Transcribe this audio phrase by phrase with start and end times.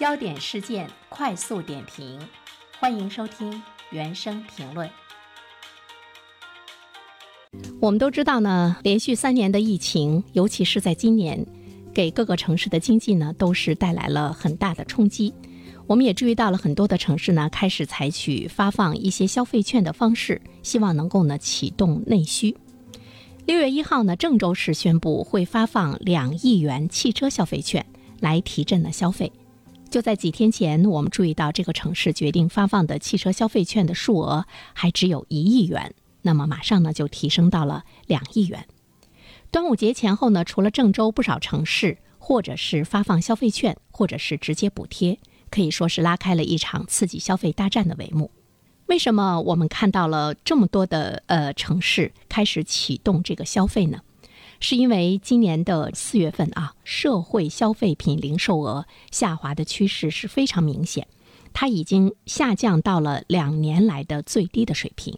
[0.00, 2.18] 焦点事件快速点评，
[2.78, 4.88] 欢迎收听原声评论。
[7.82, 11.44] 我们都知道呢，连续三年的疫情，尤其是在今年，
[11.92, 15.34] 给各个城市的经济呢都是带来了很大的冲击。
[15.86, 22.56] 我们也注意到了很多的城市呢开始采取发放一些消费券的方式，希望能够呢启动内需。
[23.44, 27.84] 六月一号呢，郑州市宣布会发放两亿元汽车消费券，
[28.18, 29.30] 来提振呢消费。
[29.90, 38.66] 就在几天前，我们注意到这个城市决定发放的汽车消费券的数额还只有一亿元，那么马上呢就提升到了两亿元。
[39.50, 45.18] 端午节前后呢，除了郑州，不少城市或者是发放消费券，或者是直接补贴，
[45.50, 48.30] 可以说是拉开了一场刺激消费大战的帷幕。
[48.86, 54.00] 为什么我们看到了这么多的呃城市开始启动这个消费呢？
[54.60, 61.08] 是因为今年的四月份啊，社会消费品零售额下滑的趋势是非常明显，
[61.54, 65.16] 它已经下降到了两年来的最低的水平。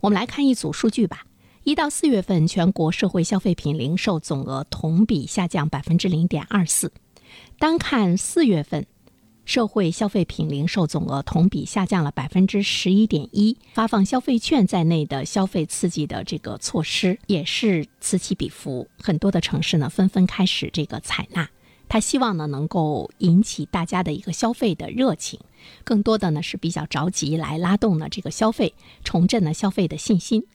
[0.00, 1.24] 我们来看一组数据吧：
[1.62, 6.92] 一到四月份，全国社会消费品零售总额同比下降百分之零点二四。
[7.58, 8.86] 单看四月份。
[9.44, 21.48] 社会消费品零售总额同比下降了百分之十一点一，发放消费券在内的消费刺激的这个措施也是此起彼伏，很多的城市呢纷纷开始这个采纳，
[21.88, 25.40] 他希望呢能够引起大家的一个消费的热情，
[25.82, 30.46] 更多的呢是比较着急来拉动呢这个消费，重振呢消费的信心，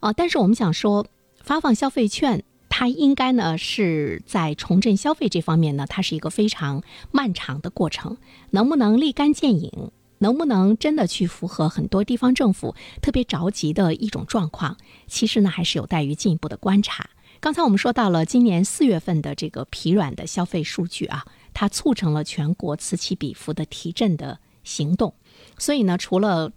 [0.00, 1.06] 啊，但是我们想说
[1.42, 2.44] 发放消费券。
[2.78, 8.18] 它应该呢是在重振消费这方面呢，它是一个非常漫长的过程。
[8.50, 9.90] 能不能立竿见影？
[10.18, 14.76] 能不能真的去符合很多地方政府特别着急的一种状况？
[15.08, 17.10] 其实呢，还是有待于进一步的观察。
[17.40, 25.14] 刚才我们说到了今年四月份的这个疲软的消费数据啊，它促成了全国此起彼伏的提振的行动。
[25.58, 26.52] 所以呢，除了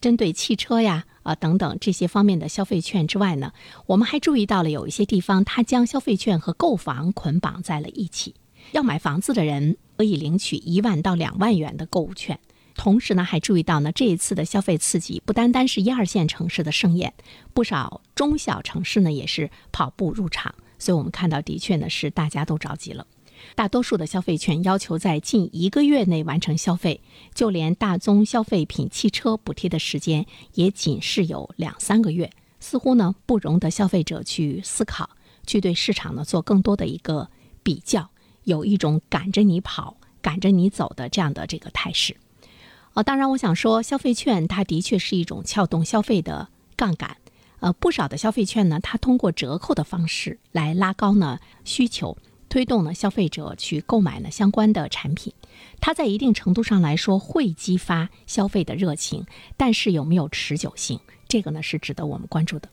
[0.00, 1.04] 针对汽车呀。
[1.34, 3.52] 等等这些方面的消费券之外呢，
[3.86, 8.34] 我们还注意到了有一些地方，它将消费券和购房捆绑在了一起。
[8.72, 12.38] 要买房子的人可以领取一万到两万元的购物券。
[12.74, 17.12] 同时呢，还注意到呢，这一次的消费刺激不单单是一二线城市的盛宴，
[17.52, 20.54] 不少中小城市呢也是跑步入场。
[20.78, 23.06] 所以我们看到，的确呢是大家都着急了。
[23.54, 27.00] 大多数的消费券要求在近一个月内完成消费，
[27.34, 30.24] 就连大宗消费品汽车补贴的时间
[30.54, 32.30] 也仅是有两三个月，
[32.60, 35.10] 似乎呢不容得消费者去思考，
[35.46, 37.28] 去对市场呢做更多的一个
[37.62, 38.10] 比较，
[38.44, 42.16] 有一种赶着你跑、赶着你走的这样的这个态势。
[42.94, 47.16] 呃，当然我想说，消费券它的确是一种撬动消费的杠杆，
[47.60, 52.16] 呃，不少的消费券呢，它通过折扣的方式来拉高呢需求。
[52.50, 55.32] 推动呢消费者去购买呢相关的产品，
[55.80, 59.24] 它在一定程度上来说会激发消费的热情，
[59.56, 62.68] 但是有没有持久性，这个呢是值得我们关注的。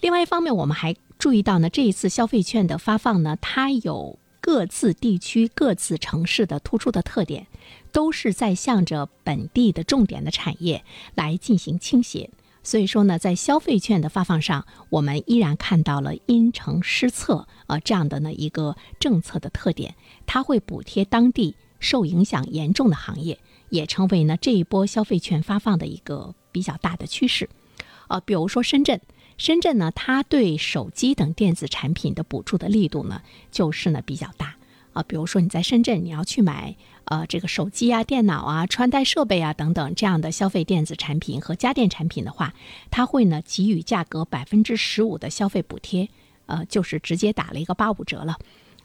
[0.00, 7.46] 另外一方面，我们还注意到呢这一次消费券的发放呢，它有各自地区、各自城市的突出的特点，
[7.90, 12.30] 都是在向着本地的重点的产业来进行倾斜。
[12.68, 19.94] 所以说呢，在消费券的发放上，我们依然看到了因城施策呃这样的呢一个政策的特点，
[20.26, 23.40] 它会补贴当地受影响严重的行业，
[23.70, 27.48] 也成为呢这一波消费券发放的一个比较大的趋势。
[28.08, 29.00] 呃，比如说深圳，
[29.38, 34.57] 深圳呢，它对手机等电子产品的补助的力度呢，就是呢比较大。
[34.98, 42.52] 啊，比如说你在深圳，你要去买呃这个手机啊、电脑啊、穿戴设备啊等等这样的消费电子产品和家电产品的话，
[42.90, 46.08] 它会呢给予价格百分之十五的消费补贴，
[46.46, 48.38] 呃，就是直接打了一个八五折了，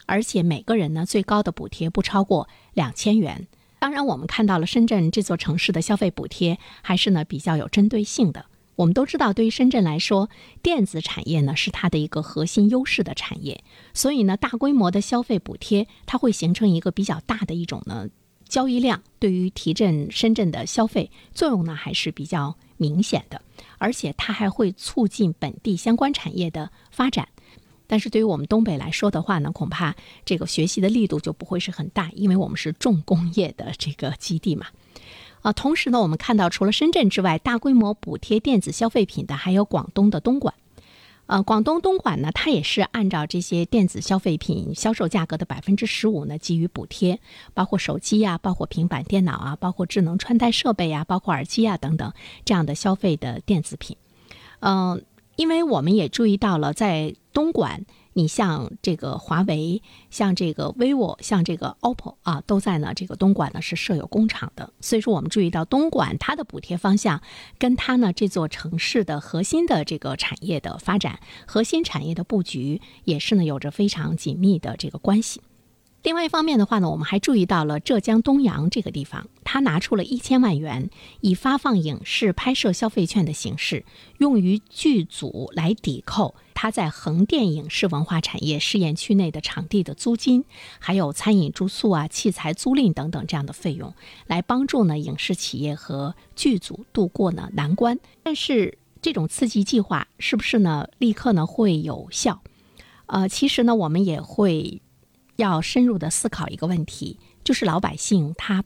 [0.05, 3.47] 而且每个人呢最高的补贴不超过两千元。
[3.79, 8.45] 当然，我们看到了深圳这座城市的消费补贴还是呢比较有针对性的。
[8.75, 10.29] 我们都知道，对于深圳来说，
[10.61, 13.63] 电子产业呢是它的一个核心优势的产业，
[13.93, 18.07] 所以呢，大规模的消费补贴，它会形成一个比较大的一种呢
[18.47, 23.41] 交易量，对于提振深圳的消费作用呢还是比较明显的，
[23.77, 27.27] 而且它还会促进本地相关产业的发展。
[27.85, 29.95] 但是对于我们东北来说的话呢，恐怕
[30.25, 34.67] 这个学习的力度就不会是很大，因为我们是重工业的这个基地嘛。
[35.43, 40.55] 啊，同时呢，我们看到除了深圳之外，大规模补贴电子消费品的还有广东的东莞。
[41.25, 47.19] 呃，广东东莞呢，它也是按照这些电子消费品销售价格的百分之十五呢给予补贴，
[47.53, 52.11] 包括手机呀，包括平板电脑啊，包括智能穿戴设备呀，包括耳机啊等等
[52.43, 53.95] 这样的消费的电子品。
[54.59, 55.03] 嗯，
[55.35, 64.71] 因为我们也注意到了，在东莞你像这个华为，像这个 vivo，像这个 OPPO 啊，都在呢这个东莞呢是设有工厂的。
[64.81, 67.21] 所以说，我们注意到东莞它的补贴方向，
[67.57, 75.41] 跟它呢这座城市的核心的这个产业的发展、核心产业的布局，也是呢有着非常紧密的这个关系。
[76.03, 80.89] 另外一方面的话呢，我们还注意到了浙江东阳这个地方，他拿出了一千万元，
[81.21, 83.85] 以发放影视拍摄消费券的形式，
[84.17, 90.43] 用于剧组来抵扣他在横店影视文化产业试验区内的场地的租金，
[90.77, 93.93] 还有餐饮住宿啊、器材租赁等等这样的费用，
[94.27, 97.97] 来帮助呢影视企业和剧组度过呢难关。
[98.21, 102.41] 但是这种刺激计划是不是呢立刻呢会有效？
[103.05, 104.81] 呃，其实呢我们也会。
[105.35, 108.63] 要深入的思考一个问题，就是老百姓他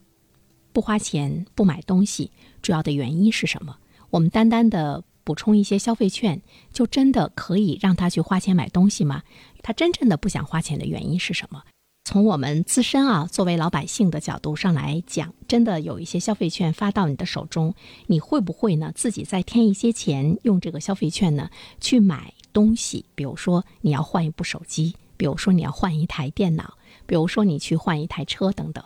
[0.73, 2.31] 不花钱不买东西，
[2.61, 3.77] 主要的原因是什么？
[4.09, 6.41] 我们单单的补充一些消费券，
[6.71, 9.23] 就真的可以让他去花钱买东西吗？
[9.61, 11.63] 他真正的不想花钱的原因是什么？
[12.05, 17.75] 从我们自身啊，作为老百姓的角度上来讲，真的有一些消费券发到你的手中，
[18.05, 18.93] 你会不会呢？
[18.95, 21.49] 自己再添一些钱，用这个消费券呢
[21.81, 23.03] 去买东西？
[23.13, 24.95] 比如说你要换一部手机。
[25.17, 26.75] 比如说你要换一台电脑，
[27.05, 28.83] 比如说你去换一台车等等，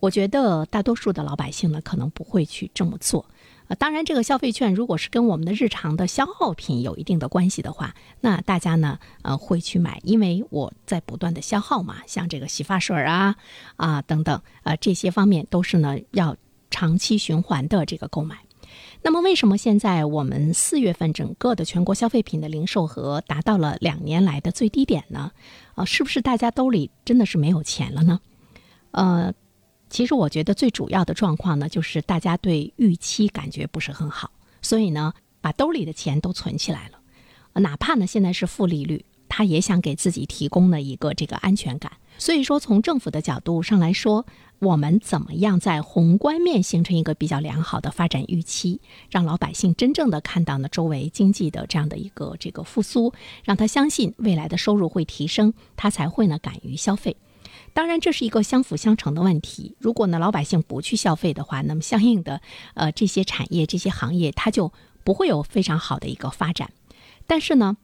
[0.00, 3.26] 我觉得大多数的老百姓呢可能不会去这么做。
[3.68, 13.34] 呃，当然这个消费券如果是跟我们的日常的消耗品有一定的关系的话，那大家呢呃会去买，因为我在不断的消耗嘛，像这个洗发水啊
[13.74, 16.36] 啊等等，呃这些方面都是呢要
[16.70, 18.45] 长期循环的这个购买。
[19.02, 25.30] 那么，为什么现在我们四月份整个的全国消费品的零售额达到了两年来的最低点呢？
[25.74, 28.20] 啊，是不是大家兜里真的是没有钱了呢？
[28.90, 29.32] 呃，
[29.88, 34.30] 其实我觉得最主要的状况呢，就是大家对预期感觉不是很好，
[34.62, 41.92] 所以呢，把兜里的钱都存起来了，哪怕呢现在是负利率，他也想给自己提供了一个这个安全感。
[42.18, 44.26] 所以说，从政府的角度上来说，
[44.58, 48.80] 我们怎么样在宏观面形成一个比较良好的发展预期，
[49.10, 53.12] 让老百姓真正的看到呢周围经济的这样的一个这个复苏，
[53.44, 57.16] 让他相信未来的收入会提升，他才会呢敢于消费。
[57.74, 59.76] 当然，这是一个相辅相成的问题。
[59.78, 62.40] 如果呢老百姓不去消费的话，那么相应的
[62.72, 64.72] 呃这些产业、这些行业，它就
[65.04, 66.70] 不会有非常好的一个发展。
[67.26, 67.76] 但是呢。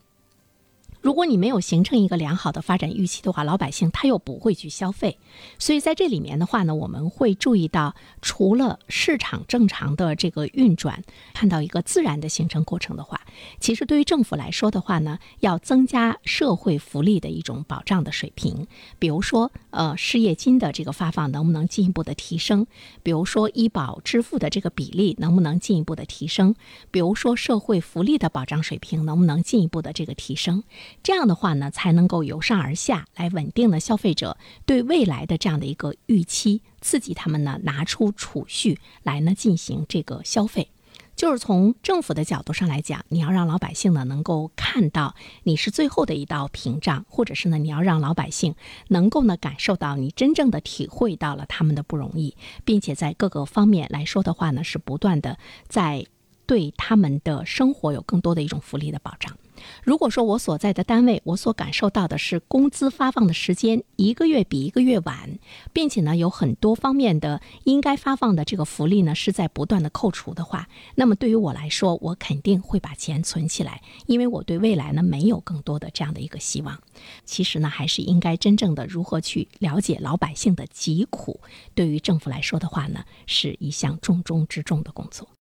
[1.03, 5.19] 如果你没有形成一个良好的发展预期的话，老百姓他又不会去消费，
[5.59, 11.03] 所以在这里面的话呢，我们会注意到，除了市场正常的这个运转，
[11.35, 13.21] 看到一个自然的形成过程的话，
[13.59, 18.69] 其实对于政府来说的话呢，要增加社会福利的一种保障的水平，
[19.01, 22.65] 比如说呃失业金的这个发放能不能进一步的提升，
[23.03, 26.55] 比如说医保支付的这个比例能不能进一步的提升，
[26.93, 30.63] 比如说社会福利的保障水平能不能进一步的这个提升。
[31.03, 34.37] 这样的话呢，才能够由上而下来稳定了消费者
[34.67, 40.69] 对未来的这样的一个预期，刺激他们呢拿出储蓄来呢进行这个消费。
[41.15, 48.55] 就是从政府的角度上来讲，你要让老百姓呢能够看到你是最后的一道屏障，或者是呢你要让老百姓
[48.89, 52.35] 能够呢感受到你真正的体会到了他们的不容易，
[52.65, 56.07] 并且在各个方面来说的话呢，是不断的在
[56.47, 59.37] 对他们的生活有更多的一种福利的保障。
[59.83, 65.39] 如果说我所在的单位，我所感受到的是工资发放的时间一个月比一个月晚，
[65.73, 76.81] 并且呢有很多方面的应该发放的这个福利呢是在不断的扣除的话，那么对于我来说，我肯定会把钱存起来，因为我对未来呢没有更多的这样的一个希望。
[77.25, 81.41] 其实呢，还是应该真正的如何去了解老百姓的疾苦，
[81.75, 85.29] 对于政府来说的话呢，是一项重中之重的工作。